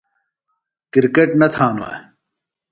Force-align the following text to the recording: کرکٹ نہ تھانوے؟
کرکٹ 0.91 1.29
نہ 1.39 1.47
تھانوے؟ 1.53 1.93